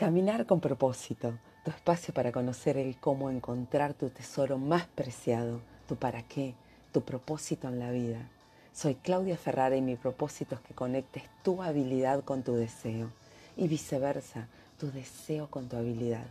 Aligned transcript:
Caminar 0.00 0.46
con 0.46 0.60
propósito, 0.60 1.34
tu 1.62 1.70
espacio 1.70 2.14
para 2.14 2.32
conocer 2.32 2.78
el 2.78 2.96
cómo 2.96 3.28
encontrar 3.28 3.92
tu 3.92 4.08
tesoro 4.08 4.56
más 4.56 4.86
preciado, 4.86 5.60
tu 5.86 5.96
para 5.96 6.22
qué, 6.22 6.54
tu 6.90 7.02
propósito 7.02 7.68
en 7.68 7.78
la 7.78 7.90
vida. 7.90 8.26
Soy 8.72 8.94
Claudia 8.94 9.36
Ferrara 9.36 9.76
y 9.76 9.82
mi 9.82 9.96
propósito 9.96 10.54
es 10.54 10.62
que 10.62 10.72
conectes 10.72 11.24
tu 11.42 11.62
habilidad 11.62 12.24
con 12.24 12.42
tu 12.42 12.54
deseo 12.54 13.12
y 13.58 13.68
viceversa, 13.68 14.48
tu 14.78 14.90
deseo 14.90 15.50
con 15.50 15.68
tu 15.68 15.76
habilidad. 15.76 16.28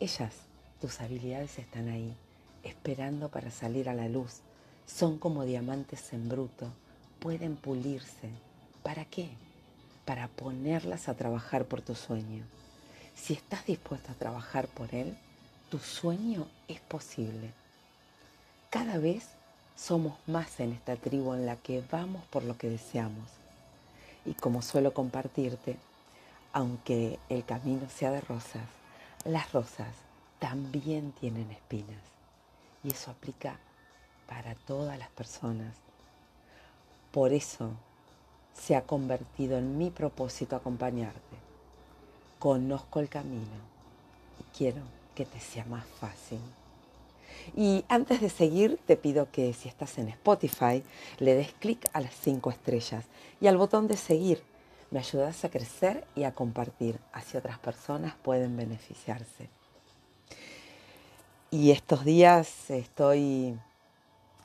Ellas, 0.00 0.34
tus 0.80 1.02
habilidades 1.02 1.58
están 1.58 1.88
ahí, 1.88 2.16
esperando 2.62 3.28
para 3.28 3.50
salir 3.50 3.90
a 3.90 3.94
la 3.94 4.08
luz. 4.08 4.40
Son 4.86 5.18
como 5.18 5.44
diamantes 5.44 6.14
en 6.14 6.26
bruto, 6.26 6.72
pueden 7.18 7.54
pulirse. 7.56 8.30
¿Para 8.82 9.04
qué? 9.04 9.28
Para 10.04 10.28
ponerlas 10.28 11.08
a 11.08 11.14
trabajar 11.14 11.64
por 11.64 11.82
tu 11.82 11.94
sueño. 11.94 12.44
Si 13.14 13.34
estás 13.34 13.66
dispuesto 13.66 14.12
a 14.12 14.16
trabajar 14.16 14.66
por 14.68 14.94
él, 14.94 15.16
tu 15.70 15.78
sueño 15.78 16.46
es 16.68 16.80
posible. 16.80 17.52
Cada 18.70 18.98
vez 18.98 19.28
somos 19.76 20.14
más 20.26 20.60
en 20.60 20.72
esta 20.72 20.96
tribu 20.96 21.34
en 21.34 21.46
la 21.46 21.56
que 21.56 21.82
vamos 21.90 22.24
por 22.26 22.42
lo 22.44 22.56
que 22.56 22.68
deseamos. 22.68 23.28
Y 24.24 24.34
como 24.34 24.62
suelo 24.62 24.92
compartirte, 24.94 25.76
aunque 26.52 27.18
el 27.28 27.44
camino 27.44 27.88
sea 27.88 28.10
de 28.10 28.20
rosas, 28.20 28.62
las 29.24 29.52
rosas 29.52 29.94
también 30.38 31.12
tienen 31.12 31.50
espinas. 31.50 32.02
Y 32.84 32.88
eso 32.88 33.10
aplica 33.10 33.58
para 34.28 34.54
todas 34.54 34.98
las 34.98 35.10
personas. 35.10 35.74
Por 37.10 37.32
eso 37.32 37.72
se 38.54 38.76
ha 38.76 38.82
convertido 38.82 39.58
en 39.58 39.78
mi 39.78 39.90
propósito 39.90 40.56
acompañarte 40.56 41.42
conozco 42.42 42.98
el 42.98 43.08
camino 43.08 43.46
y 44.40 44.58
quiero 44.58 44.82
que 45.14 45.24
te 45.24 45.38
sea 45.38 45.64
más 45.66 45.86
fácil. 46.00 46.40
Y 47.54 47.84
antes 47.88 48.20
de 48.20 48.30
seguir, 48.30 48.80
te 48.84 48.96
pido 48.96 49.30
que 49.30 49.52
si 49.52 49.68
estás 49.68 49.96
en 49.98 50.08
Spotify, 50.08 50.82
le 51.20 51.36
des 51.36 51.52
clic 51.52 51.88
a 51.92 52.00
las 52.00 52.12
cinco 52.12 52.50
estrellas 52.50 53.04
y 53.40 53.46
al 53.46 53.56
botón 53.56 53.86
de 53.86 53.96
seguir. 53.96 54.42
Me 54.90 54.98
ayudas 54.98 55.44
a 55.44 55.50
crecer 55.50 56.04
y 56.16 56.24
a 56.24 56.32
compartir, 56.32 56.98
así 57.12 57.36
otras 57.36 57.60
personas 57.60 58.16
pueden 58.24 58.56
beneficiarse. 58.56 59.48
Y 61.52 61.70
estos 61.70 62.04
días 62.04 62.70
estoy 62.70 63.56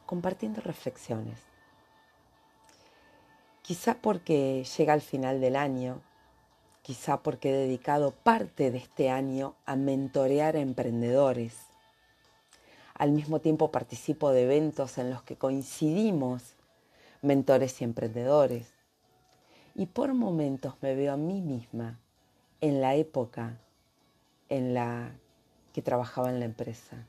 compartiendo 0.05 0.61
reflexiones. 0.61 1.46
Quizá 3.67 3.95
porque 3.95 4.63
llega 4.77 4.93
el 4.93 5.01
final 5.01 5.41
del 5.41 5.57
año 5.57 6.01
quizá 6.83 7.21
porque 7.21 7.49
he 7.49 7.53
dedicado 7.53 8.11
parte 8.11 8.71
de 8.71 8.77
este 8.77 9.09
año 9.09 9.55
a 9.65 9.75
mentorear 9.75 10.55
a 10.55 10.61
emprendedores. 10.61 11.65
Al 12.93 13.11
mismo 13.11 13.41
tiempo 13.41 13.69
participo 13.69 14.31
de 14.31 14.43
eventos 14.43 14.97
en 14.97 15.09
los 15.09 15.21
que 15.21 15.35
coincidimos 15.35 16.55
mentores 17.21 17.81
y 17.81 17.83
emprendedores. 17.83 18.73
Y 19.75 19.87
por 19.87 20.13
momentos 20.13 20.75
me 20.79 20.95
veo 20.95 21.11
a 21.11 21.17
mí 21.17 21.41
misma 21.41 21.99
en 22.61 22.79
la 22.79 22.95
época 22.95 23.59
en 24.47 24.73
la 24.73 25.11
que 25.73 25.81
trabajaba 25.81 26.29
en 26.29 26.39
la 26.39 26.45
empresa, 26.45 27.05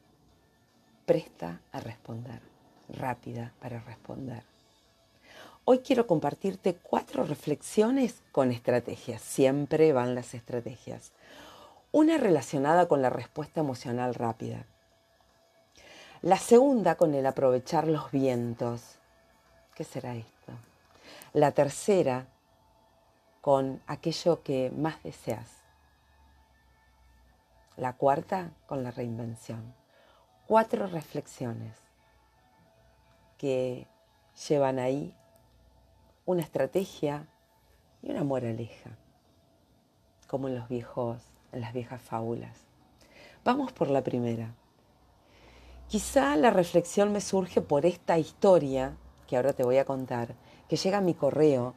presta 1.06 1.60
a 1.70 1.78
responder, 1.78 2.42
rápida 2.88 3.54
para 3.60 3.78
responder. 3.78 4.47
Hoy 5.70 5.80
quiero 5.80 6.06
compartirte 6.06 6.76
cuatro 6.76 7.24
reflexiones 7.24 8.22
con 8.32 8.52
estrategias. 8.52 9.20
Siempre 9.20 9.92
van 9.92 10.14
las 10.14 10.32
estrategias. 10.32 11.12
Una 11.92 12.16
relacionada 12.16 12.88
con 12.88 13.02
la 13.02 13.10
respuesta 13.10 13.60
emocional 13.60 14.14
rápida. 14.14 14.64
La 16.22 16.38
segunda 16.38 16.94
con 16.94 17.12
el 17.12 17.26
aprovechar 17.26 17.86
los 17.86 18.10
vientos. 18.10 18.98
¿Qué 19.74 19.84
será 19.84 20.14
esto? 20.14 20.54
La 21.34 21.52
tercera 21.52 22.28
con 23.42 23.82
aquello 23.86 24.42
que 24.42 24.72
más 24.74 25.02
deseas. 25.02 25.50
La 27.76 27.92
cuarta 27.92 28.52
con 28.66 28.82
la 28.82 28.90
reinvención. 28.90 29.74
Cuatro 30.46 30.86
reflexiones 30.86 31.76
que 33.36 33.86
llevan 34.48 34.78
ahí 34.78 35.14
una 36.28 36.42
estrategia 36.42 37.26
y 38.02 38.10
una 38.10 38.22
moraleja, 38.22 38.90
como 40.26 40.48
en 40.48 40.56
los 40.56 40.68
viejos, 40.68 41.22
en 41.52 41.62
las 41.62 41.72
viejas 41.72 42.02
fábulas. 42.02 42.66
Vamos 43.46 43.72
por 43.72 43.88
la 43.88 44.04
primera. 44.04 44.54
Quizá 45.88 46.36
la 46.36 46.50
reflexión 46.50 47.12
me 47.12 47.22
surge 47.22 47.62
por 47.62 47.86
esta 47.86 48.18
historia 48.18 48.94
que 49.26 49.38
ahora 49.38 49.54
te 49.54 49.64
voy 49.64 49.78
a 49.78 49.86
contar, 49.86 50.34
que 50.68 50.76
llega 50.76 50.98
a 50.98 51.00
mi 51.00 51.14
correo 51.14 51.74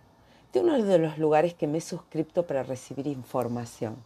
de 0.51 0.59
uno 0.59 0.83
de 0.83 0.97
los 0.97 1.17
lugares 1.17 1.53
que 1.53 1.67
me 1.67 1.77
he 1.77 1.81
suscrito 1.81 2.45
para 2.45 2.61
recibir 2.61 3.07
información. 3.07 4.03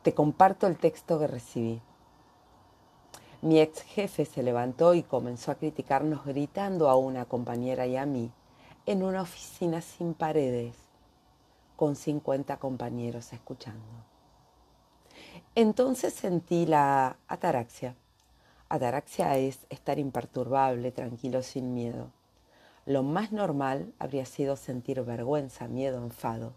Te 0.00 0.14
comparto 0.14 0.66
el 0.66 0.78
texto 0.78 1.18
que 1.18 1.26
recibí. 1.26 1.82
Mi 3.42 3.58
ex 3.58 3.82
jefe 3.82 4.26
se 4.26 4.42
levantó 4.42 4.92
y 4.92 5.02
comenzó 5.02 5.50
a 5.50 5.54
criticarnos 5.54 6.26
gritando 6.26 6.90
a 6.90 6.96
una 6.96 7.24
compañera 7.24 7.86
y 7.86 7.96
a 7.96 8.04
mí 8.04 8.30
en 8.84 9.02
una 9.02 9.22
oficina 9.22 9.80
sin 9.80 10.12
paredes, 10.12 10.74
con 11.76 11.96
50 11.96 12.58
compañeros 12.58 13.32
escuchando. 13.32 13.86
Entonces 15.54 16.12
sentí 16.12 16.66
la 16.66 17.16
ataraxia. 17.28 17.94
Ataraxia 18.68 19.36
es 19.38 19.66
estar 19.70 19.98
imperturbable, 19.98 20.92
tranquilo, 20.92 21.42
sin 21.42 21.72
miedo. 21.72 22.10
Lo 22.84 23.02
más 23.02 23.32
normal 23.32 23.94
habría 23.98 24.26
sido 24.26 24.56
sentir 24.56 25.02
vergüenza, 25.02 25.66
miedo, 25.66 25.98
enfado, 25.98 26.52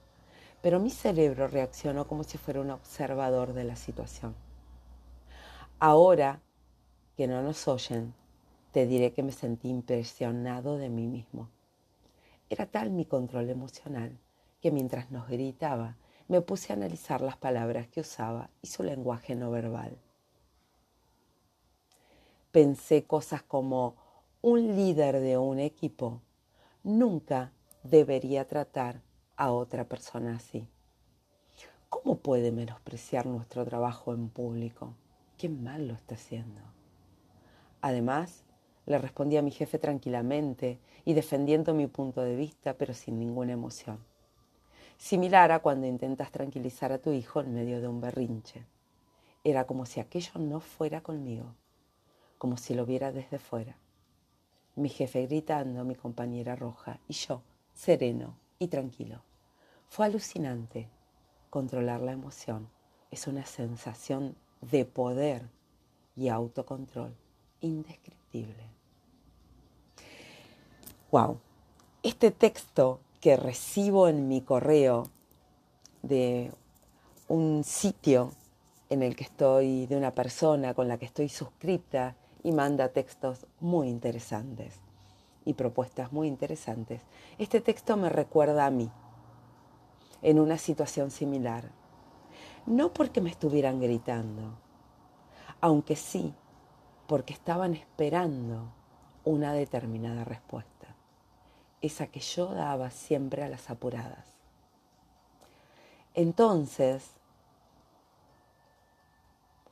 pero 0.61 0.79
mi 0.79 0.89
cerebro 0.89 1.47
reaccionó 1.47 2.07
como 2.07 2.23
si 2.23 2.37
fuera 2.37 2.59
un 2.59 2.71
observador 2.71 3.53
de 3.53 3.63
la 3.63 3.75
situación. 3.75 4.35
Ahora 5.79 6.41
que 7.15 7.27
no 7.27 7.41
nos 7.41 7.67
oyen, 7.67 8.13
te 8.71 8.87
diré 8.87 9.13
que 9.13 9.23
me 9.23 9.31
sentí 9.31 9.69
impresionado 9.69 10.77
de 10.77 10.89
mí 10.89 11.07
mismo. 11.07 11.49
Era 12.49 12.65
tal 12.65 12.91
mi 12.91 13.05
control 13.05 13.49
emocional 13.49 14.17
que 14.61 14.71
mientras 14.71 15.11
nos 15.11 15.27
gritaba 15.27 15.97
me 16.27 16.41
puse 16.41 16.71
a 16.71 16.75
analizar 16.75 17.21
las 17.21 17.37
palabras 17.37 17.87
que 17.87 18.01
usaba 18.01 18.49
y 18.61 18.67
su 18.67 18.83
lenguaje 18.83 19.35
no 19.35 19.51
verbal. 19.51 19.97
Pensé 22.51 23.03
cosas 23.03 23.43
como 23.43 23.95
un 24.41 24.75
líder 24.75 25.19
de 25.19 25.37
un 25.37 25.59
equipo 25.59 26.21
nunca 26.83 27.51
debería 27.83 28.47
tratar 28.47 29.01
a 29.35 29.51
otra 29.51 29.85
persona 29.85 30.35
así. 30.35 30.67
¿Cómo 31.89 32.17
puede 32.17 32.51
menospreciar 32.51 33.25
nuestro 33.25 33.65
trabajo 33.65 34.13
en 34.13 34.29
público? 34.29 34.93
Qué 35.37 35.49
mal 35.49 35.87
lo 35.87 35.93
está 35.93 36.15
haciendo. 36.15 36.61
Además, 37.83 38.45
le 38.85 38.97
respondí 38.97 39.35
a 39.35 39.41
mi 39.41 39.51
jefe 39.51 39.77
tranquilamente 39.77 40.79
y 41.03 41.13
defendiendo 41.15 41.73
mi 41.73 41.87
punto 41.87 42.21
de 42.21 42.33
vista, 42.33 42.75
pero 42.75 42.93
sin 42.93 43.19
ninguna 43.19 43.51
emoción. 43.51 43.99
Similar 44.97 45.51
a 45.51 45.59
cuando 45.59 45.85
intentas 45.85 46.31
tranquilizar 46.31 46.93
a 46.93 46.99
tu 46.99 47.11
hijo 47.11 47.41
en 47.41 47.53
medio 47.53 47.81
de 47.81 47.89
un 47.89 47.99
berrinche. 47.99 48.63
Era 49.43 49.65
como 49.65 49.85
si 49.85 49.99
aquello 49.99 50.31
no 50.39 50.61
fuera 50.61 51.01
conmigo, 51.01 51.55
como 52.37 52.55
si 52.55 52.73
lo 52.73 52.85
viera 52.85 53.11
desde 53.11 53.37
fuera. 53.37 53.75
Mi 54.77 54.87
jefe 54.87 55.25
gritando, 55.25 55.83
mi 55.83 55.95
compañera 55.95 56.55
roja 56.55 57.01
y 57.09 57.13
yo, 57.15 57.41
sereno 57.73 58.37
y 58.59 58.69
tranquilo. 58.69 59.23
Fue 59.89 60.05
alucinante. 60.05 60.87
Controlar 61.49 61.99
la 61.99 62.13
emoción 62.13 62.69
es 63.11 63.27
una 63.27 63.45
sensación 63.45 64.37
de 64.61 64.85
poder 64.85 65.49
y 66.15 66.29
autocontrol 66.29 67.13
indescriptible. 67.63 68.63
Wow, 71.11 71.39
este 72.01 72.31
texto 72.31 72.99
que 73.21 73.37
recibo 73.37 74.07
en 74.07 74.27
mi 74.27 74.41
correo 74.41 75.07
de 76.01 76.51
un 77.27 77.63
sitio 77.63 78.31
en 78.89 79.01
el 79.01 79.15
que 79.15 79.23
estoy, 79.23 79.85
de 79.87 79.95
una 79.95 80.13
persona 80.13 80.73
con 80.73 80.87
la 80.87 80.97
que 80.97 81.05
estoy 81.05 81.29
suscrita 81.29 82.15
y 82.43 82.51
manda 82.51 82.89
textos 82.89 83.45
muy 83.59 83.89
interesantes 83.89 84.75
y 85.45 85.53
propuestas 85.53 86.11
muy 86.11 86.27
interesantes. 86.27 87.01
Este 87.37 87.61
texto 87.61 87.95
me 87.95 88.09
recuerda 88.09 88.65
a 88.65 88.71
mí 88.71 88.91
en 90.21 90.39
una 90.39 90.57
situación 90.57 91.11
similar. 91.11 91.69
No 92.65 92.93
porque 92.93 93.21
me 93.21 93.29
estuvieran 93.29 93.79
gritando, 93.79 94.57
aunque 95.61 95.95
sí 95.95 96.33
porque 97.13 97.33
estaban 97.33 97.75
esperando 97.75 98.73
una 99.23 99.53
determinada 99.53 100.23
respuesta, 100.23 100.95
esa 101.79 102.07
que 102.07 102.19
yo 102.19 102.47
daba 102.55 102.89
siempre 102.89 103.43
a 103.43 103.49
las 103.49 103.69
apuradas. 103.69 104.33
Entonces, 106.15 107.11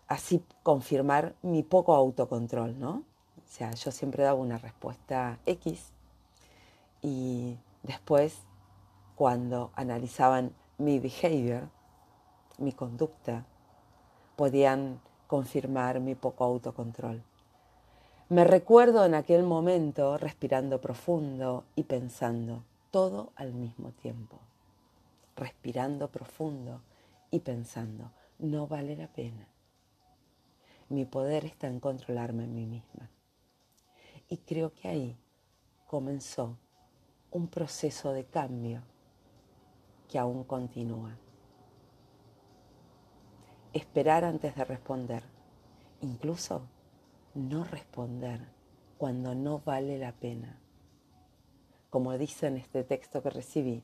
así 0.07 0.45
confirmar 0.61 1.33
mi 1.41 1.63
poco 1.63 1.95
autocontrol, 1.95 2.79
¿no? 2.79 3.05
O 3.37 3.47
sea, 3.47 3.71
yo 3.71 3.89
siempre 3.89 4.23
daba 4.23 4.39
una 4.39 4.59
respuesta 4.59 5.39
X 5.47 5.93
y 7.01 7.57
después, 7.81 8.37
cuando 9.15 9.71
analizaban 9.75 10.53
mi 10.77 10.99
behavior, 10.99 11.69
mi 12.59 12.71
conducta, 12.71 13.47
podían 14.35 15.01
confirmar 15.25 15.99
mi 16.01 16.13
poco 16.13 16.43
autocontrol. 16.43 17.23
Me 18.31 18.45
recuerdo 18.45 19.03
en 19.03 19.13
aquel 19.13 19.43
momento 19.43 20.17
respirando 20.17 20.79
profundo 20.79 21.65
y 21.75 21.83
pensando 21.83 22.63
todo 22.89 23.33
al 23.35 23.53
mismo 23.53 23.91
tiempo. 23.91 24.39
Respirando 25.35 26.07
profundo 26.07 26.79
y 27.29 27.41
pensando, 27.41 28.09
no 28.39 28.67
vale 28.67 28.95
la 28.95 29.07
pena. 29.07 29.49
Mi 30.87 31.03
poder 31.03 31.43
está 31.43 31.67
en 31.67 31.81
controlarme 31.81 32.45
a 32.45 32.47
mí 32.47 32.65
misma. 32.65 33.09
Y 34.29 34.37
creo 34.37 34.71
que 34.75 34.87
ahí 34.87 35.17
comenzó 35.85 36.55
un 37.31 37.49
proceso 37.49 38.13
de 38.13 38.23
cambio 38.23 38.81
que 40.07 40.17
aún 40.17 40.45
continúa. 40.45 41.17
Esperar 43.73 44.23
antes 44.23 44.55
de 44.55 44.63
responder, 44.63 45.23
incluso 45.99 46.61
no 47.33 47.63
responder 47.63 48.41
cuando 48.97 49.35
no 49.35 49.59
vale 49.59 49.97
la 49.97 50.11
pena. 50.11 50.59
Como 51.89 52.17
dice 52.17 52.47
en 52.47 52.57
este 52.57 52.83
texto 52.83 53.23
que 53.23 53.29
recibí, 53.29 53.83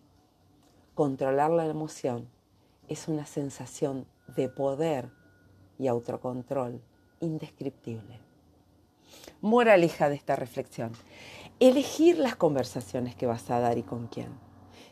controlar 0.95 1.51
la 1.51 1.65
emoción 1.65 2.29
es 2.87 3.07
una 3.07 3.25
sensación 3.25 4.05
de 4.35 4.49
poder 4.49 5.09
y 5.79 5.87
autocontrol 5.87 6.81
indescriptible. 7.19 8.19
Moraleja 9.41 10.09
de 10.09 10.15
esta 10.15 10.35
reflexión. 10.35 10.91
Elegir 11.59 12.17
las 12.17 12.35
conversaciones 12.35 13.15
que 13.15 13.25
vas 13.25 13.49
a 13.49 13.59
dar 13.59 13.77
y 13.77 13.83
con 13.83 14.07
quién. 14.07 14.29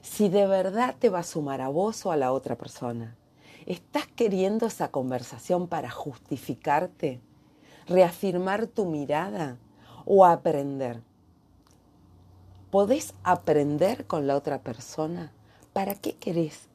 Si 0.01 0.29
de 0.29 0.47
verdad 0.47 0.95
te 0.97 1.09
va 1.09 1.19
a 1.19 1.23
sumar 1.23 1.61
a 1.61 1.69
vos 1.69 2.05
o 2.05 2.11
a 2.11 2.17
la 2.17 2.31
otra 2.31 2.57
persona. 2.57 3.17
¿Estás 3.65 4.07
queriendo 4.07 4.67
esa 4.67 4.91
conversación 4.91 5.67
para 5.67 5.89
justificarte? 5.89 7.21
¿Reafirmar 7.87 8.67
tu 8.67 8.85
mirada 8.85 9.57
o 10.05 10.25
aprender? 10.25 11.01
¿Podés 12.71 13.13
aprender 13.23 14.05
con 14.07 14.27
la 14.27 14.35
otra 14.35 14.59
persona? 14.59 15.31
¿Para 15.73 15.95
qué 15.95 16.15
querés 16.15 16.67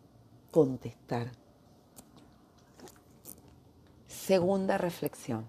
contestar? 0.51 1.33
Segunda 4.07 4.79
reflexión. 4.79 5.47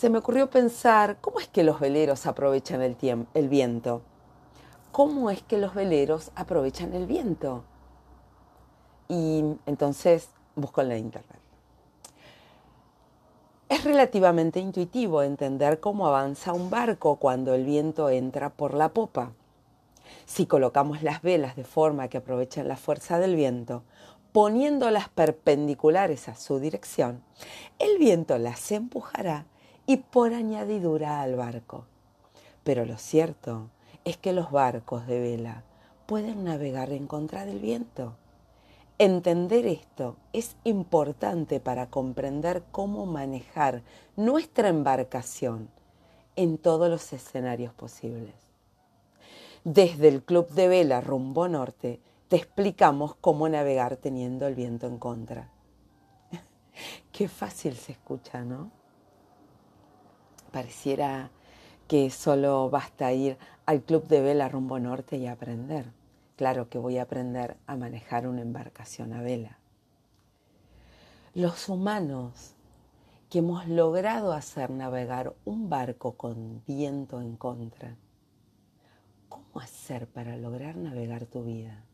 se 0.00 0.08
me 0.08 0.16
ocurrió 0.16 0.48
pensar, 0.48 1.18
¿cómo 1.20 1.40
es 1.40 1.48
que 1.48 1.62
los 1.62 1.78
veleros 1.78 2.24
aprovechan 2.24 2.80
el, 2.80 2.96
el 3.34 3.48
viento? 3.50 4.00
¿Cómo 4.92 5.28
es 5.28 5.42
que 5.42 5.58
los 5.58 5.74
veleros 5.74 6.30
aprovechan 6.36 6.94
el 6.94 7.04
viento? 7.04 7.64
Y 9.10 9.44
entonces 9.66 10.30
busco 10.56 10.80
en 10.80 10.88
la 10.88 10.96
internet. 10.96 11.39
Es 13.70 13.84
relativamente 13.84 14.58
intuitivo 14.58 15.22
entender 15.22 15.78
cómo 15.78 16.08
avanza 16.08 16.52
un 16.52 16.70
barco 16.70 17.16
cuando 17.20 17.54
el 17.54 17.64
viento 17.64 18.10
entra 18.10 18.50
por 18.50 18.74
la 18.74 18.88
popa. 18.88 19.30
Si 20.26 20.46
colocamos 20.46 21.04
las 21.04 21.22
velas 21.22 21.54
de 21.54 21.62
forma 21.62 22.08
que 22.08 22.18
aprovechen 22.18 22.66
la 22.66 22.76
fuerza 22.76 23.20
del 23.20 23.36
viento, 23.36 23.84
poniéndolas 24.32 25.08
perpendiculares 25.08 26.28
a 26.28 26.34
su 26.34 26.58
dirección, 26.58 27.22
el 27.78 27.96
viento 27.96 28.38
las 28.38 28.72
empujará 28.72 29.46
y 29.86 29.98
por 29.98 30.34
añadidura 30.34 31.20
al 31.20 31.36
barco. 31.36 31.84
Pero 32.64 32.84
lo 32.84 32.98
cierto 32.98 33.68
es 34.04 34.16
que 34.16 34.32
los 34.32 34.50
barcos 34.50 35.06
de 35.06 35.20
vela 35.20 35.62
pueden 36.06 36.42
navegar 36.42 36.90
en 36.90 37.06
contra 37.06 37.46
del 37.46 37.60
viento. 37.60 38.16
Entender 39.02 39.66
esto 39.66 40.18
es 40.34 40.56
importante 40.62 41.58
para 41.58 41.88
comprender 41.88 42.64
cómo 42.70 43.06
manejar 43.06 43.82
nuestra 44.14 44.68
embarcación 44.68 45.70
en 46.36 46.58
todos 46.58 46.90
los 46.90 47.10
escenarios 47.14 47.72
posibles. 47.72 48.34
Desde 49.64 50.08
el 50.08 50.22
Club 50.22 50.50
de 50.50 50.68
Vela 50.68 51.00
Rumbo 51.00 51.48
Norte 51.48 51.98
te 52.28 52.36
explicamos 52.36 53.14
cómo 53.14 53.48
navegar 53.48 53.96
teniendo 53.96 54.46
el 54.46 54.54
viento 54.54 54.86
en 54.86 54.98
contra. 54.98 55.48
Qué 57.10 57.26
fácil 57.26 57.76
se 57.76 57.92
escucha, 57.92 58.44
¿no? 58.44 58.70
Pareciera 60.52 61.30
que 61.88 62.10
solo 62.10 62.68
basta 62.68 63.14
ir 63.14 63.38
al 63.64 63.80
club 63.80 64.06
de 64.08 64.20
vela 64.20 64.50
rumbo 64.50 64.78
norte 64.78 65.16
y 65.16 65.26
aprender. 65.26 65.86
Claro 66.40 66.70
que 66.70 66.78
voy 66.78 66.96
a 66.96 67.02
aprender 67.02 67.58
a 67.66 67.76
manejar 67.76 68.26
una 68.26 68.40
embarcación 68.40 69.12
a 69.12 69.20
vela. 69.20 69.58
Los 71.34 71.68
humanos 71.68 72.54
que 73.28 73.40
hemos 73.40 73.68
logrado 73.68 74.32
hacer 74.32 74.70
navegar 74.70 75.34
un 75.44 75.68
barco 75.68 76.14
con 76.14 76.62
viento 76.66 77.20
en 77.20 77.36
contra, 77.36 77.94
¿cómo 79.28 79.60
hacer 79.60 80.06
para 80.06 80.38
lograr 80.38 80.76
navegar 80.76 81.26
tu 81.26 81.44
vida? 81.44 81.84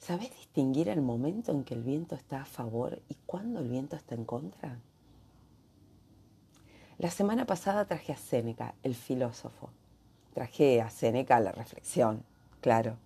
¿Sabes 0.00 0.32
distinguir 0.32 0.88
el 0.88 1.02
momento 1.02 1.52
en 1.52 1.62
que 1.62 1.74
el 1.74 1.84
viento 1.84 2.16
está 2.16 2.42
a 2.42 2.46
favor 2.46 3.00
y 3.08 3.14
cuándo 3.26 3.60
el 3.60 3.68
viento 3.68 3.94
está 3.94 4.16
en 4.16 4.24
contra? 4.24 4.80
La 6.98 7.12
semana 7.12 7.46
pasada 7.46 7.84
traje 7.84 8.12
a 8.12 8.16
Séneca, 8.16 8.74
el 8.82 8.96
filósofo. 8.96 9.70
Traje 10.34 10.82
a 10.82 10.90
Séneca 10.90 11.38
la 11.38 11.52
reflexión, 11.52 12.24
claro. 12.62 12.96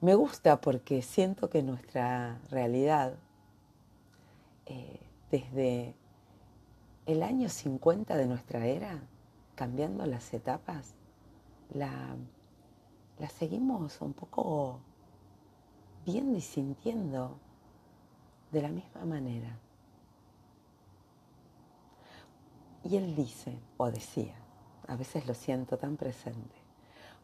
Me 0.00 0.14
gusta 0.14 0.60
porque 0.60 1.02
siento 1.02 1.48
que 1.50 1.62
nuestra 1.62 2.40
realidad, 2.50 3.14
eh, 4.66 5.00
desde 5.30 5.94
el 7.06 7.22
año 7.22 7.48
50 7.48 8.16
de 8.16 8.26
nuestra 8.26 8.66
era, 8.66 9.00
cambiando 9.54 10.04
las 10.06 10.32
etapas, 10.34 10.94
la, 11.72 12.16
la 13.18 13.28
seguimos 13.28 14.00
un 14.00 14.12
poco 14.12 14.80
viendo 16.04 16.38
y 16.38 16.40
sintiendo 16.40 17.38
de 18.50 18.62
la 18.62 18.68
misma 18.68 19.04
manera. 19.04 19.58
Y 22.84 22.96
él 22.96 23.14
dice, 23.16 23.58
o 23.76 23.90
decía, 23.90 24.34
a 24.86 24.96
veces 24.96 25.26
lo 25.26 25.34
siento 25.34 25.76
tan 25.76 25.96
presente, 25.96 26.57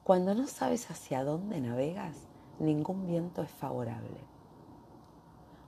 cuando 0.05 0.35
no 0.35 0.47
sabes 0.47 0.91
hacia 0.91 1.25
dónde 1.25 1.61
navegas, 1.61 2.17
ningún 2.59 3.07
viento 3.07 3.43
es 3.43 3.51
favorable. 3.51 4.21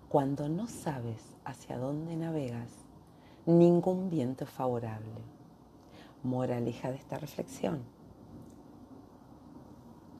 Cuando 0.08 0.48
no 0.48 0.68
sabes 0.68 1.20
hacia 1.44 1.78
dónde 1.78 2.16
navegas, 2.16 2.70
ningún 3.44 4.08
viento 4.10 4.44
es 4.44 4.50
favorable. 4.50 5.16
Moraleja 6.22 6.90
de 6.90 6.96
esta 6.96 7.18
reflexión. 7.18 7.82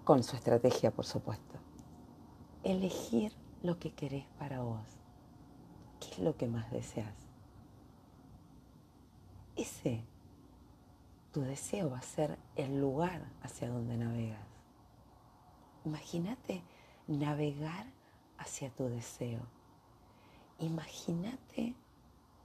Con 0.04 0.22
su 0.22 0.34
estrategia, 0.34 0.90
por 0.90 1.04
supuesto. 1.04 1.58
Elegir 2.64 3.32
lo 3.62 3.78
que 3.78 3.92
querés 3.92 4.26
para 4.38 4.62
vos. 4.62 4.82
¿Qué 6.00 6.08
es 6.08 6.18
lo 6.18 6.36
que 6.36 6.48
más 6.48 6.70
deseas? 6.70 7.26
ese, 9.56 10.04
tu 11.36 11.42
deseo 11.42 11.90
va 11.90 11.98
a 11.98 12.02
ser 12.02 12.38
el 12.54 12.80
lugar 12.80 13.20
hacia 13.42 13.68
donde 13.68 13.98
navegas. 13.98 14.48
Imagínate 15.84 16.62
navegar 17.08 17.84
hacia 18.38 18.70
tu 18.70 18.88
deseo. 18.88 19.42
Imagínate 20.60 21.74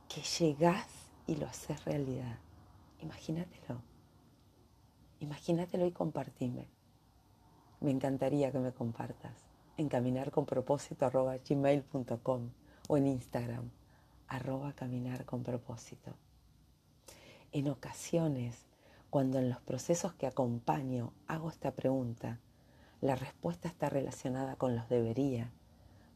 que 0.09 0.21
llegás 0.21 0.89
y 1.25 1.37
lo 1.37 1.47
haces 1.47 1.85
realidad. 1.85 2.37
Imagínatelo. 2.99 3.81
Imagínatelo 5.21 5.85
y 5.85 5.93
compartime. 5.93 6.67
Me 7.79 7.91
encantaría 7.91 8.51
que 8.51 8.59
me 8.59 8.73
compartas 8.73 9.45
en 9.77 9.87
caminarconpropósito.gmail.com 9.87 12.49
o 12.89 12.97
en 12.97 13.07
Instagram 13.07 13.71
arroba 14.27 14.73
caminar 14.73 15.23
con 15.23 15.43
propósito. 15.43 16.11
En 17.53 17.69
ocasiones, 17.69 18.65
cuando 19.11 19.39
en 19.39 19.49
los 19.49 19.59
procesos 19.59 20.13
que 20.13 20.25
acompaño 20.25 21.11
hago 21.27 21.49
esta 21.49 21.71
pregunta, 21.71 22.39
la 23.01 23.17
respuesta 23.17 23.67
está 23.67 23.89
relacionada 23.89 24.55
con 24.55 24.73
los 24.73 24.87
debería, 24.87 25.51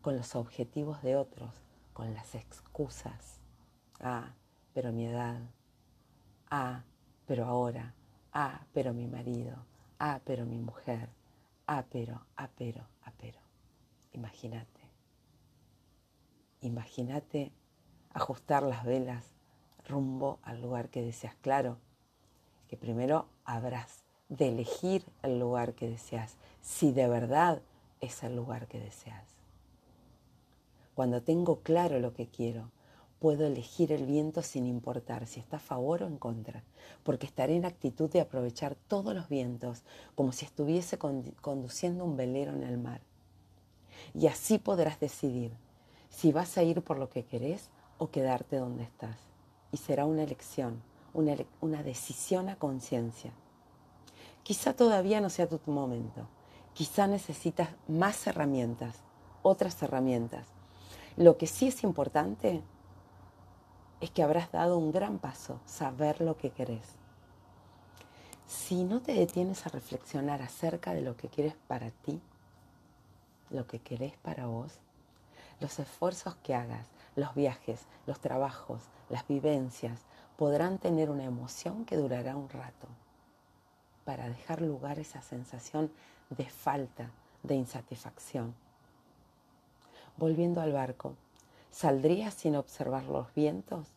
con 0.01 0.15
los 0.15 0.33
objetivos 0.37 1.03
de 1.03 1.17
otros, 1.17 1.51
con 1.91 2.13
las 2.13 2.35
excusas. 2.35 3.41
Ah, 3.99 4.33
pero 4.73 4.93
mi 4.93 5.07
edad. 5.07 5.41
Ah, 6.49 6.83
pero 7.27 7.43
ahora. 7.43 7.93
Ah, 8.31 8.65
pero 8.73 8.93
mi 8.93 9.07
marido. 9.07 9.57
Ah, 9.99 10.21
pero 10.23 10.45
mi 10.45 10.57
mujer. 10.57 11.09
Ah, 11.67 11.83
pero, 11.91 12.25
ah, 12.37 12.49
pero, 12.57 12.87
ah, 13.03 13.11
Imagínate. 14.13 14.89
Imagínate 16.61 17.51
ajustar 18.13 18.63
las 18.63 18.85
velas 18.85 19.33
rumbo 19.85 20.39
al 20.43 20.61
lugar 20.61 20.89
que 20.89 21.01
deseas. 21.01 21.35
Claro, 21.41 21.77
primero 22.75 23.27
habrás 23.43 24.03
de 24.29 24.49
elegir 24.49 25.05
el 25.23 25.39
lugar 25.39 25.73
que 25.73 25.89
deseas, 25.89 26.35
si 26.61 26.91
de 26.91 27.07
verdad 27.07 27.61
es 28.01 28.23
el 28.23 28.35
lugar 28.35 28.67
que 28.67 28.79
deseas. 28.79 29.23
Cuando 30.95 31.21
tengo 31.21 31.59
claro 31.59 31.99
lo 31.99 32.13
que 32.13 32.27
quiero, 32.27 32.71
puedo 33.19 33.45
elegir 33.45 33.91
el 33.91 34.05
viento 34.05 34.41
sin 34.41 34.65
importar 34.65 35.25
si 35.25 35.39
está 35.39 35.57
a 35.57 35.59
favor 35.59 36.03
o 36.03 36.07
en 36.07 36.17
contra, 36.17 36.63
porque 37.03 37.25
estaré 37.25 37.55
en 37.55 37.65
actitud 37.65 38.09
de 38.09 38.21
aprovechar 38.21 38.75
todos 38.87 39.15
los 39.15 39.29
vientos 39.29 39.83
como 40.15 40.31
si 40.31 40.45
estuviese 40.45 40.97
conduciendo 40.97 42.05
un 42.05 42.17
velero 42.17 42.53
en 42.53 42.63
el 42.63 42.77
mar. 42.77 43.01
Y 44.13 44.27
así 44.27 44.57
podrás 44.57 44.99
decidir 44.99 45.51
si 46.09 46.31
vas 46.31 46.57
a 46.57 46.63
ir 46.63 46.81
por 46.81 46.97
lo 46.97 47.09
que 47.09 47.25
querés 47.25 47.69
o 47.97 48.09
quedarte 48.09 48.57
donde 48.57 48.83
estás. 48.83 49.17
Y 49.71 49.77
será 49.77 50.05
una 50.05 50.23
elección, 50.23 50.81
una, 51.15 51.83
decisión 51.83 52.49
a 52.49 52.57
conciencia. 52.57 53.31
Quizá 54.43 54.73
todavía 54.73 55.21
no 55.21 55.29
sea 55.29 55.47
tu 55.47 55.59
momento, 55.71 56.27
quizá 56.73 57.07
necesitas 57.07 57.69
más 57.87 58.27
herramientas, 58.27 58.97
otras 59.41 59.81
herramientas. 59.81 60.45
Lo 61.17 61.37
que 61.37 61.47
sí 61.47 61.67
es 61.67 61.83
importante 61.83 62.61
es 64.01 64.11
que 64.11 64.21
habrás 64.21 64.51
dado 64.51 64.77
un 64.77 64.91
gran 64.91 65.17
paso, 65.17 65.59
saber 65.65 66.21
lo 66.21 66.37
que 66.37 66.51
querés. 66.51 66.95
Si 68.45 68.83
no 68.83 69.01
te 69.01 69.13
detienes 69.13 69.65
a 69.65 69.69
reflexionar 69.69 70.41
acerca 70.41 70.93
de 70.93 71.01
lo 71.01 71.15
que 71.15 71.29
quieres 71.29 71.55
para 71.67 71.89
ti, 71.89 72.21
lo 73.49 73.65
que 73.65 73.79
querés 73.79 74.15
para 74.17 74.45
vos, 74.45 74.79
los 75.59 75.79
esfuerzos 75.79 76.35
que 76.43 76.53
hagas, 76.53 76.87
los 77.15 77.33
viajes, 77.33 77.85
los 78.05 78.19
trabajos, 78.19 78.81
las 79.09 79.27
vivencias, 79.27 80.01
podrán 80.37 80.77
tener 80.77 81.09
una 81.09 81.23
emoción 81.23 81.85
que 81.85 81.97
durará 81.97 82.35
un 82.35 82.49
rato, 82.49 82.87
para 84.03 84.29
dejar 84.29 84.61
lugar 84.61 84.97
a 84.97 85.01
esa 85.01 85.21
sensación 85.21 85.91
de 86.29 86.45
falta, 86.45 87.11
de 87.43 87.55
insatisfacción. 87.55 88.53
Volviendo 90.17 90.61
al 90.61 90.73
barco, 90.73 91.15
¿saldrías 91.71 92.33
sin 92.33 92.55
observar 92.55 93.03
los 93.03 93.33
vientos? 93.33 93.87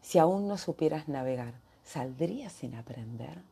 Si 0.00 0.18
aún 0.18 0.46
no 0.46 0.56
supieras 0.58 1.08
navegar, 1.08 1.54
¿saldrías 1.82 2.52
sin 2.52 2.74
aprender? 2.74 3.42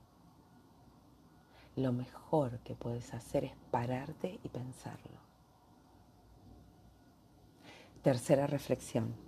Lo 1.76 1.92
mejor 1.92 2.58
que 2.60 2.74
puedes 2.74 3.12
hacer 3.12 3.44
es 3.44 3.52
pararte 3.70 4.38
y 4.44 4.48
pensarlo. 4.48 5.18
Tercera 8.02 8.46
reflexión. 8.46 9.23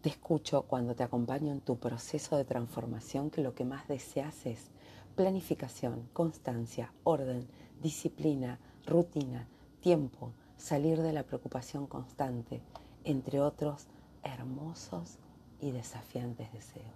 Te 0.00 0.10
escucho 0.10 0.62
cuando 0.62 0.94
te 0.94 1.02
acompaño 1.02 1.52
en 1.52 1.60
tu 1.60 1.78
proceso 1.78 2.36
de 2.36 2.44
transformación 2.44 3.30
que 3.30 3.42
lo 3.42 3.54
que 3.54 3.64
más 3.64 3.88
deseas 3.88 4.46
es 4.46 4.70
planificación, 5.16 6.08
constancia, 6.12 6.92
orden, 7.02 7.48
disciplina, 7.82 8.60
rutina, 8.86 9.48
tiempo, 9.80 10.32
salir 10.56 11.02
de 11.02 11.12
la 11.12 11.24
preocupación 11.24 11.88
constante, 11.88 12.62
entre 13.02 13.40
otros 13.40 13.88
hermosos 14.22 15.18
y 15.60 15.72
desafiantes 15.72 16.52
deseos. 16.52 16.94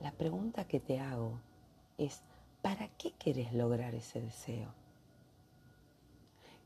La 0.00 0.12
pregunta 0.12 0.68
que 0.68 0.78
te 0.78 1.00
hago 1.00 1.40
es, 1.98 2.22
¿para 2.62 2.86
qué 2.96 3.12
quieres 3.18 3.52
lograr 3.52 3.96
ese 3.96 4.20
deseo? 4.20 4.72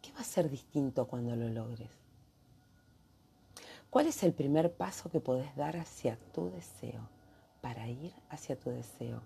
¿Qué 0.02 0.12
va 0.12 0.20
a 0.20 0.24
ser 0.24 0.50
distinto 0.50 1.06
cuando 1.06 1.34
lo 1.34 1.48
logres? 1.48 2.07
¿Cuál 3.90 4.06
es 4.06 4.22
el 4.22 4.34
primer 4.34 4.74
paso 4.74 5.08
que 5.08 5.18
podés 5.18 5.56
dar 5.56 5.78
hacia 5.78 6.18
tu 6.34 6.50
deseo, 6.50 7.08
para 7.62 7.88
ir 7.88 8.12
hacia 8.28 8.54
tu 8.54 8.68
deseo? 8.68 9.22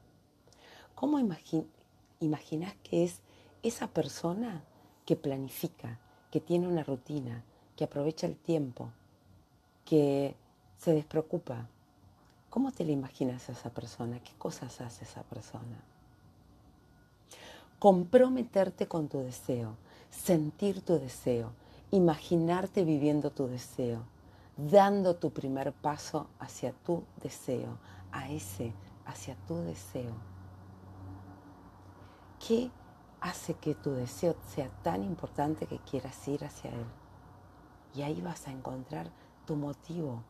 ¿Cómo 0.95 1.19
imaginas 1.19 2.75
que 2.85 3.02
es 3.02 3.23
esa 3.64 3.88
persona 3.88 4.62
que 5.04 5.16
planifica, 5.16 5.99
que 6.31 6.40
tiene 6.40 6.69
una 6.69 6.85
rutina, 6.85 7.42
que 7.75 7.83
aprovecha 7.83 8.28
el 8.28 8.37
tiempo, 8.37 8.90
que 9.85 10.37
se 10.78 10.92
despreocupa? 10.92 11.66
¿Cómo 12.49 12.71
te 12.71 12.85
la 12.85 12.92
imaginas 12.92 13.49
a 13.49 13.52
esa 13.52 13.71
persona? 13.71 14.23
¿Qué 14.23 14.33
cosas 14.38 14.81
hace 14.81 15.02
esa 15.02 15.25
persona? 15.25 15.83
Comprometerte 17.81 18.87
con 18.87 19.09
tu 19.09 19.19
deseo, 19.19 19.75
sentir 20.09 20.83
tu 20.83 21.00
deseo, 21.00 21.50
imaginarte 21.90 22.85
viviendo 22.85 23.33
tu 23.33 23.49
deseo 23.49 24.12
dando 24.56 25.16
tu 25.16 25.32
primer 25.32 25.73
paso 25.73 26.28
hacia 26.38 26.73
tu 26.73 27.04
deseo, 27.23 27.78
a 28.11 28.30
ese, 28.30 28.75
hacia 29.06 29.35
tu 29.47 29.56
deseo. 29.56 30.14
¿Qué 32.47 32.71
hace 33.21 33.54
que 33.54 33.75
tu 33.75 33.92
deseo 33.92 34.37
sea 34.49 34.68
tan 34.82 35.02
importante 35.02 35.66
que 35.66 35.78
quieras 35.78 36.26
ir 36.28 36.44
hacia 36.44 36.71
él? 36.71 36.87
Y 37.94 38.02
ahí 38.02 38.21
vas 38.21 38.49
a 38.49 38.50
encontrar 38.50 39.11
tu 39.47 39.56
motivo, 39.56 40.23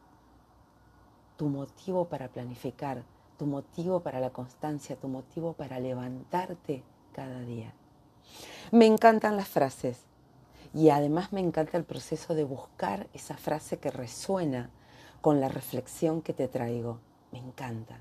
tu 1.36 1.48
motivo 1.48 2.08
para 2.08 2.28
planificar, 2.28 3.04
tu 3.38 3.46
motivo 3.46 4.00
para 4.00 4.20
la 4.20 4.30
constancia, 4.30 4.96
tu 4.96 5.08
motivo 5.08 5.54
para 5.54 5.80
levantarte 5.80 6.84
cada 7.12 7.40
día. 7.40 7.72
Me 8.70 8.86
encantan 8.86 9.36
las 9.36 9.48
frases 9.48 10.11
y 10.74 10.90
además 10.90 11.32
me 11.32 11.40
encanta 11.40 11.76
el 11.76 11.84
proceso 11.84 12.34
de 12.34 12.44
buscar 12.44 13.06
esa 13.12 13.36
frase 13.36 13.78
que 13.78 13.90
resuena 13.90 14.70
con 15.20 15.40
la 15.40 15.48
reflexión 15.48 16.22
que 16.22 16.32
te 16.32 16.48
traigo. 16.48 16.98
Me 17.30 17.38
encanta. 17.38 18.00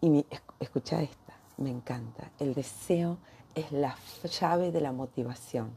Y 0.00 0.26
escucha 0.60 1.00
esta, 1.02 1.34
me 1.56 1.70
encanta. 1.70 2.30
El 2.38 2.54
deseo 2.54 3.18
es 3.54 3.72
la 3.72 3.96
llave 4.40 4.70
de 4.70 4.80
la 4.80 4.92
motivación, 4.92 5.70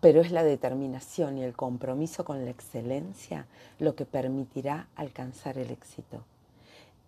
pero 0.00 0.20
es 0.20 0.30
la 0.30 0.44
determinación 0.44 1.38
y 1.38 1.42
el 1.42 1.54
compromiso 1.54 2.24
con 2.24 2.44
la 2.44 2.50
excelencia 2.50 3.46
lo 3.78 3.94
que 3.94 4.04
permitirá 4.04 4.88
alcanzar 4.96 5.56
el 5.56 5.70
éxito. 5.70 6.24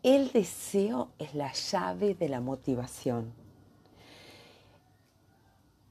El 0.02 0.32
deseo 0.32 1.10
es 1.18 1.34
la 1.34 1.52
llave 1.52 2.14
de 2.14 2.28
la 2.28 2.40
motivación 2.40 3.32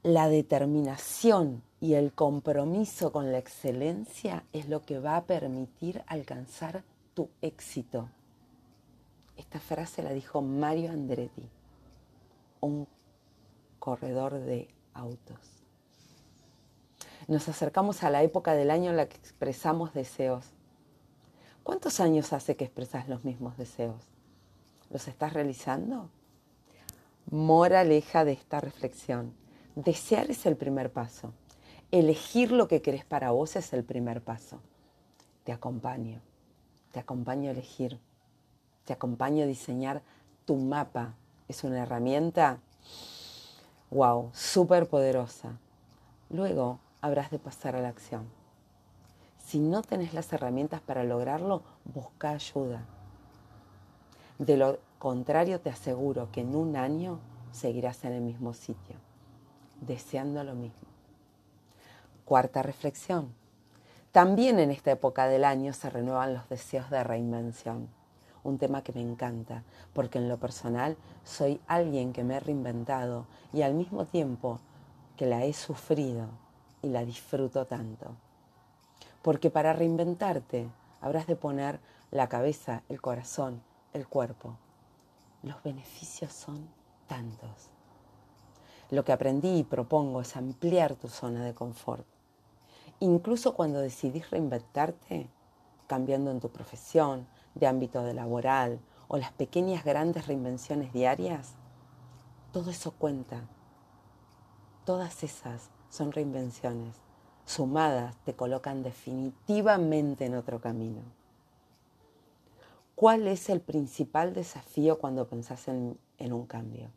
la 0.02 0.28
determinación 0.28 1.62
y 1.80 1.94
el 1.94 2.12
compromiso 2.12 3.12
con 3.12 3.32
la 3.32 3.38
excelencia 3.38 4.44
es 4.52 4.68
lo 4.68 4.82
que 4.82 4.98
va 4.98 5.16
a 5.16 5.24
permitir 5.24 6.02
alcanzar 6.06 6.84
tu 7.14 7.30
éxito. 7.42 8.08
Esta 9.36 9.60
frase 9.60 10.02
la 10.02 10.12
dijo 10.12 10.40
Mario 10.40 10.90
Andretti, 10.90 11.48
un 12.60 12.86
corredor 13.78 14.34
de 14.34 14.68
autos. 14.94 15.38
Nos 17.26 17.48
acercamos 17.48 18.02
a 18.02 18.10
la 18.10 18.22
época 18.22 18.54
del 18.54 18.70
año 18.70 18.90
en 18.90 18.96
la 18.96 19.08
que 19.08 19.16
expresamos 19.16 19.92
deseos. 19.94 20.46
¿Cuántos 21.62 22.00
años 22.00 22.32
hace 22.32 22.56
que 22.56 22.64
expresas 22.64 23.08
los 23.08 23.24
mismos 23.24 23.56
deseos? 23.56 24.02
¿Los 24.90 25.06
estás 25.06 25.34
realizando? 25.34 26.08
Moraleja 27.30 28.24
de 28.24 28.32
esta 28.32 28.60
reflexión 28.60 29.34
Desear 29.78 30.28
es 30.28 30.44
el 30.44 30.56
primer 30.56 30.90
paso. 30.90 31.32
Elegir 31.92 32.50
lo 32.50 32.66
que 32.66 32.82
querés 32.82 33.04
para 33.04 33.30
vos 33.30 33.54
es 33.54 33.72
el 33.72 33.84
primer 33.84 34.20
paso. 34.20 34.58
Te 35.44 35.52
acompaño. 35.52 36.20
Te 36.90 36.98
acompaño 36.98 37.48
a 37.48 37.52
elegir. 37.52 38.00
Te 38.84 38.92
acompaño 38.92 39.44
a 39.44 39.46
diseñar 39.46 40.02
tu 40.46 40.56
mapa. 40.56 41.14
Es 41.46 41.62
una 41.62 41.84
herramienta, 41.84 42.58
wow, 43.92 44.30
súper 44.32 44.88
poderosa. 44.88 45.60
Luego 46.28 46.80
habrás 47.00 47.30
de 47.30 47.38
pasar 47.38 47.76
a 47.76 47.80
la 47.80 47.90
acción. 47.90 48.26
Si 49.38 49.60
no 49.60 49.82
tenés 49.82 50.12
las 50.12 50.32
herramientas 50.32 50.80
para 50.80 51.04
lograrlo, 51.04 51.62
busca 51.84 52.30
ayuda. 52.30 52.84
De 54.40 54.56
lo 54.56 54.80
contrario, 54.98 55.60
te 55.60 55.70
aseguro 55.70 56.32
que 56.32 56.40
en 56.40 56.56
un 56.56 56.74
año 56.74 57.20
seguirás 57.52 58.04
en 58.04 58.14
el 58.14 58.22
mismo 58.22 58.54
sitio 58.54 58.96
deseando 59.80 60.44
lo 60.44 60.54
mismo. 60.54 60.88
Cuarta 62.24 62.62
reflexión. 62.62 63.34
También 64.12 64.58
en 64.58 64.70
esta 64.70 64.90
época 64.90 65.28
del 65.28 65.44
año 65.44 65.72
se 65.72 65.90
renuevan 65.90 66.34
los 66.34 66.48
deseos 66.48 66.90
de 66.90 67.04
reinvención, 67.04 67.88
un 68.42 68.58
tema 68.58 68.82
que 68.82 68.92
me 68.92 69.00
encanta, 69.00 69.62
porque 69.92 70.18
en 70.18 70.28
lo 70.28 70.38
personal 70.38 70.96
soy 71.24 71.60
alguien 71.66 72.12
que 72.12 72.24
me 72.24 72.36
he 72.36 72.40
reinventado 72.40 73.26
y 73.52 73.62
al 73.62 73.74
mismo 73.74 74.06
tiempo 74.06 74.60
que 75.16 75.26
la 75.26 75.44
he 75.44 75.52
sufrido 75.52 76.28
y 76.82 76.88
la 76.88 77.04
disfruto 77.04 77.66
tanto. 77.66 78.16
Porque 79.22 79.50
para 79.50 79.72
reinventarte 79.72 80.68
habrás 81.00 81.26
de 81.26 81.36
poner 81.36 81.80
la 82.10 82.28
cabeza, 82.28 82.82
el 82.88 83.00
corazón, 83.00 83.62
el 83.92 84.08
cuerpo. 84.08 84.56
Los 85.42 85.62
beneficios 85.62 86.32
son 86.32 86.68
tantos. 87.06 87.77
Lo 88.90 89.04
que 89.04 89.12
aprendí 89.12 89.58
y 89.58 89.64
propongo 89.64 90.20
es 90.20 90.36
ampliar 90.36 90.94
tu 90.94 91.08
zona 91.08 91.44
de 91.44 91.54
confort. 91.54 92.06
Incluso 93.00 93.54
cuando 93.54 93.80
decidís 93.80 94.30
reinventarte, 94.30 95.28
cambiando 95.86 96.30
en 96.30 96.40
tu 96.40 96.48
profesión, 96.48 97.26
de 97.54 97.66
ámbito 97.66 98.02
de 98.02 98.14
laboral 98.14 98.80
o 99.08 99.16
las 99.16 99.32
pequeñas 99.32 99.84
grandes 99.84 100.26
reinvenciones 100.26 100.92
diarias, 100.92 101.54
todo 102.52 102.70
eso 102.70 102.92
cuenta. 102.92 103.42
Todas 104.84 105.22
esas 105.22 105.70
son 105.90 106.12
reinvenciones. 106.12 106.94
Sumadas 107.44 108.16
te 108.24 108.34
colocan 108.34 108.82
definitivamente 108.82 110.26
en 110.26 110.34
otro 110.34 110.60
camino. 110.60 111.02
¿Cuál 112.94 113.28
es 113.28 113.48
el 113.48 113.60
principal 113.60 114.34
desafío 114.34 114.98
cuando 114.98 115.28
pensás 115.28 115.68
en, 115.68 115.98
en 116.18 116.32
un 116.32 116.46
cambio? 116.46 116.90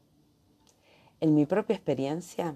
En 1.22 1.36
mi 1.36 1.46
propia 1.46 1.76
experiencia, 1.76 2.56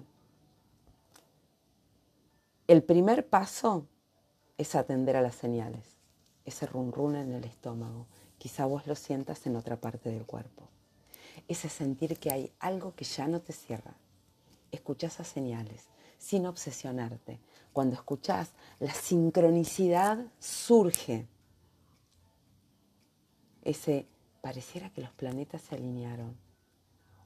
el 2.66 2.82
primer 2.82 3.28
paso 3.28 3.86
es 4.58 4.74
atender 4.74 5.16
a 5.16 5.22
las 5.22 5.36
señales, 5.36 5.84
ese 6.44 6.66
run 6.66 6.90
run 6.90 7.14
en 7.14 7.32
el 7.32 7.44
estómago. 7.44 8.06
Quizá 8.38 8.66
vos 8.66 8.86
lo 8.88 8.96
sientas 8.96 9.46
en 9.46 9.54
otra 9.54 9.76
parte 9.76 10.10
del 10.10 10.26
cuerpo. 10.26 10.68
Ese 11.46 11.68
sentir 11.68 12.18
que 12.18 12.32
hay 12.32 12.52
algo 12.58 12.94
que 12.96 13.04
ya 13.04 13.28
no 13.28 13.40
te 13.40 13.52
cierra. 13.52 13.94
Escucha 14.72 15.06
esas 15.06 15.28
señales 15.28 15.84
sin 16.18 16.44
obsesionarte. 16.46 17.38
Cuando 17.72 17.94
escuchas, 17.94 18.50
la 18.80 18.92
sincronicidad 18.92 20.26
surge. 20.40 21.28
Ese 23.62 24.06
pareciera 24.40 24.90
que 24.90 25.02
los 25.02 25.12
planetas 25.12 25.62
se 25.62 25.76
alinearon. 25.76 26.36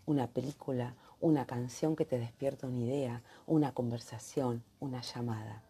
Una 0.06 0.26
película, 0.26 0.96
una 1.20 1.46
canción 1.46 1.96
que 1.96 2.04
te 2.04 2.18
despierta 2.18 2.66
una 2.66 2.78
idea, 2.78 3.22
una 3.46 3.72
conversación, 3.72 4.62
una 4.80 5.02
llamada. 5.02 5.62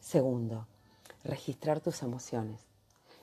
Segundo, 0.00 0.66
registrar 1.24 1.80
tus 1.80 2.02
emociones. 2.02 2.60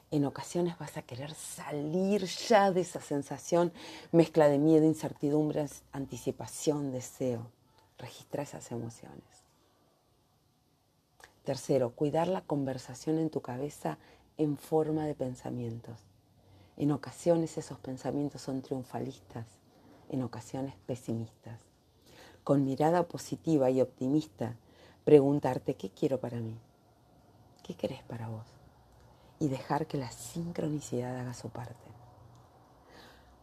En 0.09 0.23
ocasiones 0.23 0.77
vas 0.77 0.95
a 0.95 1.01
querer 1.01 1.33
salir 1.33 2.23
ya 2.25 2.71
de 2.71 2.81
esa 2.81 3.01
sensación, 3.01 3.73
mezcla 4.11 4.47
de 4.47 4.57
miedo, 4.57 4.85
incertidumbre, 4.85 5.67
anticipación, 5.91 6.91
deseo. 6.91 7.47
Registra 7.97 8.43
esas 8.43 8.71
emociones. 8.71 9.23
Tercero, 11.43 11.91
cuidar 11.91 12.27
la 12.27 12.41
conversación 12.41 13.17
en 13.17 13.29
tu 13.29 13.41
cabeza 13.41 13.97
en 14.37 14.57
forma 14.57 15.05
de 15.05 15.15
pensamientos. 15.15 15.99
En 16.77 16.91
ocasiones 16.91 17.57
esos 17.57 17.79
pensamientos 17.79 18.41
son 18.41 18.61
triunfalistas, 18.61 19.45
en 20.09 20.23
ocasiones 20.23 20.75
pesimistas. 20.85 21.59
Con 22.43 22.63
mirada 22.63 23.07
positiva 23.07 23.69
y 23.69 23.81
optimista, 23.81 24.55
preguntarte 25.03 25.75
qué 25.75 25.89
quiero 25.89 26.19
para 26.19 26.39
mí, 26.39 26.57
qué 27.63 27.75
querés 27.75 28.03
para 28.03 28.27
vos 28.29 28.45
y 29.39 29.49
dejar 29.49 29.87
que 29.87 29.97
la 29.97 30.11
sincronicidad 30.11 31.17
haga 31.17 31.33
su 31.33 31.49
parte. 31.49 31.75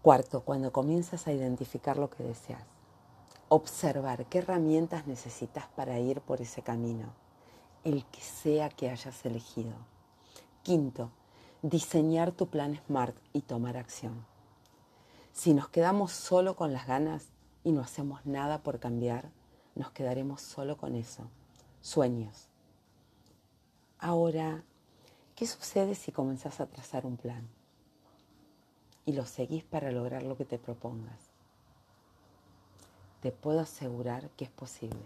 Cuarto, 0.02 0.42
cuando 0.42 0.72
comienzas 0.72 1.26
a 1.26 1.32
identificar 1.32 1.96
lo 1.96 2.10
que 2.10 2.22
deseas, 2.22 2.62
observar 3.48 4.26
qué 4.26 4.38
herramientas 4.38 5.06
necesitas 5.06 5.66
para 5.76 5.98
ir 5.98 6.20
por 6.20 6.40
ese 6.40 6.62
camino, 6.62 7.14
el 7.84 8.04
que 8.06 8.20
sea 8.20 8.68
que 8.68 8.90
hayas 8.90 9.24
elegido. 9.24 9.72
Quinto, 10.62 11.10
diseñar 11.62 12.32
tu 12.32 12.48
plan 12.48 12.76
SMART 12.86 13.16
y 13.32 13.42
tomar 13.42 13.76
acción. 13.76 14.26
Si 15.34 15.52
nos 15.52 15.68
quedamos 15.68 16.12
solo 16.12 16.54
con 16.54 16.72
las 16.72 16.86
ganas 16.86 17.26
y 17.64 17.72
no 17.72 17.80
hacemos 17.82 18.24
nada 18.24 18.62
por 18.62 18.78
cambiar, 18.78 19.32
nos 19.74 19.90
quedaremos 19.90 20.40
solo 20.40 20.76
con 20.76 20.94
eso, 20.94 21.28
sueños. 21.80 22.46
Ahora, 23.98 24.62
¿qué 25.34 25.48
sucede 25.48 25.96
si 25.96 26.12
comenzás 26.12 26.60
a 26.60 26.66
trazar 26.66 27.04
un 27.04 27.16
plan 27.16 27.48
y 29.04 29.12
lo 29.12 29.26
seguís 29.26 29.64
para 29.64 29.90
lograr 29.90 30.22
lo 30.22 30.36
que 30.36 30.44
te 30.44 30.56
propongas? 30.56 31.18
Te 33.20 33.32
puedo 33.32 33.58
asegurar 33.58 34.30
que 34.36 34.44
es 34.44 34.50
posible. 34.50 35.02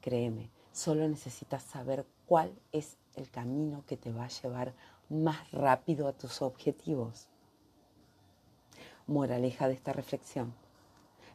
Créeme, 0.00 0.48
solo 0.72 1.06
necesitas 1.06 1.62
saber 1.62 2.06
cuál 2.24 2.58
es 2.72 2.96
el 3.14 3.30
camino 3.30 3.84
que 3.86 3.98
te 3.98 4.10
va 4.10 4.24
a 4.24 4.28
llevar 4.28 4.72
más 5.10 5.50
rápido 5.52 6.08
a 6.08 6.14
tus 6.14 6.40
objetivos. 6.40 7.28
Moraleja 9.10 9.66
de 9.66 9.74
esta 9.74 9.92
reflexión. 9.92 10.54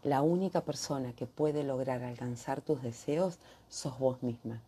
La 0.01 0.21
única 0.21 0.61
persona 0.61 1.11
que 1.11 1.25
puede 1.25 1.61
lograr 1.61 2.03
alcanzar 2.03 2.61
tus 2.61 2.81
deseos 2.81 3.38
sos 3.67 3.99
vos 3.99 4.23
misma. 4.23 4.61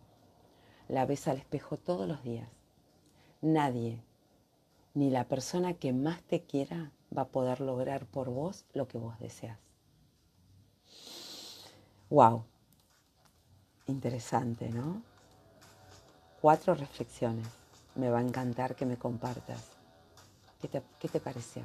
La 0.89 1.05
ves 1.05 1.29
al 1.29 1.37
espejo 1.37 1.77
todos 1.77 2.05
los 2.05 2.21
días. 2.21 2.49
Nadie, 3.39 4.03
ni 4.93 5.09
la 5.09 5.23
persona 5.23 5.73
que 5.73 5.93
más 5.93 6.21
te 6.23 6.43
quiera, 6.43 6.91
va 7.17 7.21
a 7.21 7.27
poder 7.29 7.61
lograr 7.61 8.05
por 8.07 8.29
vos 8.29 8.65
lo 8.73 8.89
que 8.89 8.97
vos 8.97 9.17
deseas. 9.19 9.57
Wow. 12.09 12.43
Interesante, 13.85 14.67
¿no? 14.67 15.01
Cuatro 16.41 16.75
reflexiones. 16.75 17.47
Me 17.95 18.09
va 18.09 18.19
a 18.19 18.23
encantar 18.23 18.75
que 18.75 18.85
me 18.85 18.97
compartas. 18.97 19.63
¿Qué 20.59 20.67
te, 20.67 20.83
qué 20.99 21.07
te 21.07 21.21
pareció? 21.21 21.63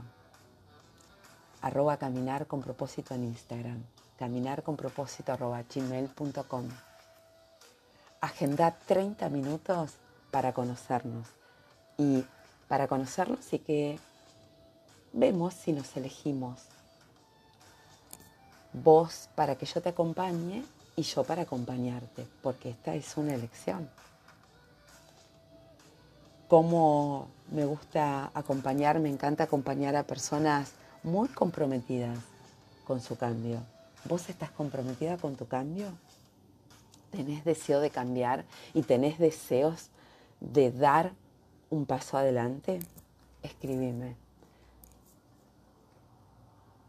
Arroba 1.63 1.97
caminar 1.97 2.47
en 3.11 3.25
Instagram, 3.25 3.83
caminar 4.19 4.63
con 4.65 4.77
propósito 4.77 5.33
arroba 5.33 5.63
gmail.com. 5.63 6.69
Agenda 8.21 8.77
30 8.87 9.29
minutos 9.29 9.93
para 10.31 10.53
conocernos 10.53 11.29
y 11.97 12.25
para 12.69 12.89
conocernos 12.89 13.53
y 13.53 13.61
que 13.61 13.99
vemos 15.13 15.55
si 15.55 15.73
nos 15.73 15.97
elegimos. 15.97 16.63
Vos 18.73 19.29
para 19.37 19.57
que 19.57 19.67
yo 19.67 19.81
te 19.81 19.91
acompañe 19.91 20.65
y 20.97 21.03
yo 21.03 21.23
para 21.23 21.43
acompañarte, 21.43 22.27
porque 22.43 22.71
esta 22.71 22.95
es 22.95 23.17
una 23.17 23.35
elección. 23.35 23.89
Cómo 26.49 27.29
me 27.51 27.65
gusta 27.65 28.31
acompañar, 28.35 28.99
me 28.99 29.09
encanta 29.09 29.45
acompañar 29.45 29.95
a 29.97 30.03
personas 30.03 30.73
muy 31.03 31.29
comprometidas 31.29 32.19
con 32.87 33.01
su 33.01 33.17
cambio. 33.17 33.61
¿Vos 34.05 34.29
estás 34.29 34.51
comprometida 34.51 35.17
con 35.17 35.37
tu 35.37 35.47
cambio? 35.47 35.89
¿Tenés 37.11 37.45
deseo 37.45 37.81
de 37.81 37.91
cambiar 37.91 38.45
y 38.75 38.83
tenés 38.83 39.19
deseos 39.19 39.91
de 40.41 40.73
dar 40.73 41.13
un 41.71 41.87
paso 41.87 42.17
adelante? 42.17 42.81
Escribime. 43.43 44.17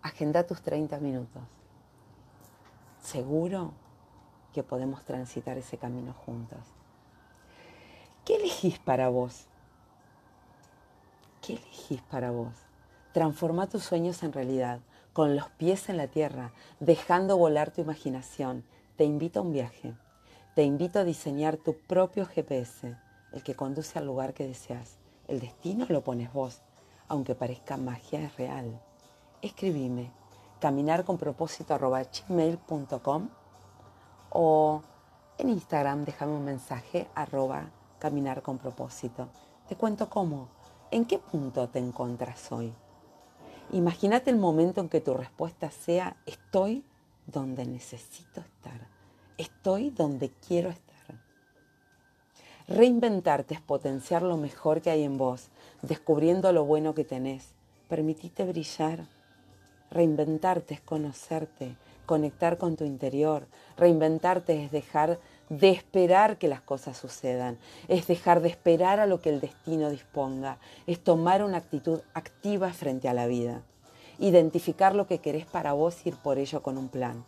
Agenda 0.02 0.46
tus 0.46 0.62
30 0.62 0.98
minutos. 1.00 1.44
Seguro 3.02 3.74
que 4.54 4.64
podemos 4.64 5.04
transitar 5.04 5.58
ese 5.58 5.78
camino 5.78 6.14
juntos. 6.26 6.60
¿Qué 8.26 8.36
elegís 8.36 8.80
para 8.80 9.10
vos? 9.10 9.48
¿Qué 11.42 11.54
elegís 11.54 12.02
para 12.04 12.32
vos? 12.32 12.54
Transforma 13.14 13.68
tus 13.68 13.84
sueños 13.84 14.24
en 14.24 14.34
realidad, 14.34 14.80
con 15.14 15.36
los 15.36 15.48
pies 15.52 15.88
en 15.90 15.98
la 15.98 16.08
tierra, 16.08 16.52
dejando 16.80 17.38
volar 17.38 17.70
tu 17.70 17.80
imaginación. 17.80 18.66
Te 18.98 19.04
invito 19.04 19.40
a 19.40 19.44
un 19.44 19.54
viaje. 19.54 19.94
Te 20.56 20.64
invito 20.64 20.98
a 20.98 21.04
diseñar 21.04 21.58
tu 21.58 21.78
propio 21.78 22.26
GPS, 22.26 22.98
el 23.32 23.44
que 23.44 23.54
conduce 23.54 24.00
al 24.00 24.08
lugar 24.08 24.34
que 24.34 24.48
deseas. 24.48 24.98
El 25.28 25.40
destino 25.40 25.86
lo 25.90 26.04
pones 26.04 26.34
vos, 26.34 26.62
aunque 27.08 27.36
parezca 27.36 27.78
magia 27.78 28.24
es 28.24 28.36
real. 28.36 28.82
Escribime 29.44 30.12
caminar 30.60 31.06
o 34.30 34.82
en 35.38 35.50
Instagram 35.50 36.06
déjame 36.06 36.32
un 36.32 36.46
mensaje 36.46 37.08
arroba 37.14 37.70
caminar. 38.00 38.42
Te 39.68 39.76
cuento 39.76 40.10
cómo, 40.10 40.48
en 40.90 41.06
qué 41.06 41.20
punto 41.20 41.70
te 41.70 41.80
encuentras 41.80 42.52
hoy. 42.52 42.74
Imagínate 43.72 44.30
el 44.30 44.38
momento 44.38 44.82
en 44.82 44.90
que 44.90 45.02
tu 45.02 45.14
respuesta 45.14 45.72
sea, 45.72 46.16
estoy 46.26 46.84
donde 47.26 47.66
necesito 47.66 48.42
estar, 48.42 48.88
estoy 49.38 49.90
donde 49.90 50.32
quiero 50.48 50.70
estar. 50.70 50.94
Reinventarte 52.68 53.56
es 53.56 53.62
potenciar 53.62 54.22
lo 54.22 54.38
mejor 54.38 54.82
que 54.82 54.90
hay 54.90 55.04
en 55.04 55.18
vos, 55.18 55.50
descubriendo 55.82 56.52
lo 56.54 56.66
bueno 56.66 56.94
que 56.94 57.04
tenés. 57.04 57.54
Permitite 57.90 58.46
brillar. 58.46 59.06
Reinventarte 59.92 60.76
es 60.76 60.82
conocerte, 60.82 61.76
conectar 62.06 62.58
con 62.58 62.78
tu 62.78 62.86
interior. 62.86 63.48
Reinventarte 63.78 64.64
es 64.64 64.72
dejar 64.72 65.20
de 65.60 65.70
esperar 65.70 66.38
que 66.38 66.48
las 66.48 66.62
cosas 66.62 66.98
sucedan, 66.98 67.60
es 67.88 68.08
dejar 68.08 68.42
de 68.42 68.50
esperar 68.50 69.00
a 69.00 69.06
lo 69.06 69.22
que 69.22 69.30
el 69.30 69.40
destino 69.40 69.92
disponga, 69.92 70.58
es 70.88 71.04
tomar 71.04 71.44
una 71.44 71.58
actitud 71.58 72.02
activa 72.16 72.74
frente 72.74 73.08
a 73.08 73.14
la 73.14 73.28
vida, 73.28 73.62
identificar 74.18 74.96
lo 74.96 75.06
que 75.06 75.20
querés 75.20 75.46
para 75.46 75.74
vos 75.74 76.06
y 76.06 76.10
ir 76.10 76.16
por 76.16 76.40
ello 76.40 76.64
con 76.64 76.78
un 76.78 76.90
plan. 76.90 77.24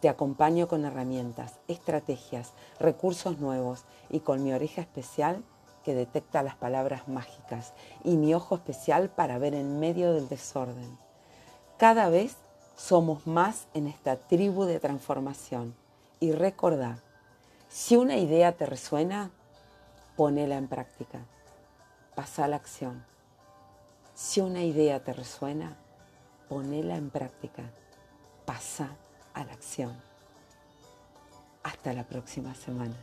Te 0.00 0.08
acompaño 0.08 0.68
con 0.68 0.84
herramientas, 0.84 1.54
estrategias, 1.66 2.52
recursos 2.78 3.40
nuevos 3.40 3.84
y 4.10 4.20
con 4.20 4.44
mi 4.44 4.52
oreja 4.52 4.82
especial 4.82 5.42
que 5.82 5.94
detecta 5.94 6.42
las 6.42 6.54
palabras 6.54 7.08
mágicas 7.08 7.72
y 8.04 8.16
mi 8.16 8.32
ojo 8.34 8.54
especial 8.54 9.08
para 9.10 9.38
ver 9.38 9.54
en 9.54 9.80
medio 9.80 10.12
del 10.12 10.28
desorden. 10.28 10.98
Cada 11.78 12.08
vez 12.10 12.36
somos 12.76 13.26
más 13.26 13.66
en 13.74 13.88
esta 13.88 14.16
tribu 14.16 14.64
de 14.64 14.78
transformación 14.78 15.74
y 16.20 16.32
recordá, 16.32 17.03
si 17.74 17.96
una 17.96 18.16
idea 18.18 18.52
te 18.52 18.66
resuena, 18.66 19.32
ponela 20.16 20.56
en 20.58 20.68
práctica, 20.68 21.18
pasa 22.14 22.44
a 22.44 22.48
la 22.48 22.54
acción. 22.54 23.04
Si 24.14 24.40
una 24.40 24.62
idea 24.62 25.02
te 25.02 25.12
resuena, 25.12 25.76
ponela 26.48 26.94
en 26.94 27.10
práctica, 27.10 27.64
pasa 28.46 28.90
a 29.32 29.44
la 29.44 29.54
acción. 29.54 29.92
Hasta 31.64 31.92
la 31.94 32.04
próxima 32.04 32.54
semana. 32.54 32.94